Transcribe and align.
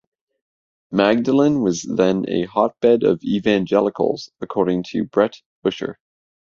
Magdalen 0.91 1.61
was 1.61 1.83
then 1.83 2.25
"a 2.27 2.45
hotbed 2.45 3.03
of 3.03 3.21
evangelicals," 3.23 4.31
according 4.41 4.81
to 4.93 5.03
Brett 5.03 5.43
Usher. 5.63 5.99